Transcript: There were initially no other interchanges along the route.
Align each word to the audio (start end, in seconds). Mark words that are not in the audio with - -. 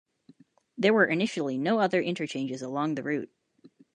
There 0.79 0.95
were 0.95 1.05
initially 1.05 1.59
no 1.59 1.77
other 1.79 2.01
interchanges 2.01 2.63
along 2.63 2.95
the 2.95 3.03
route. 3.03 3.29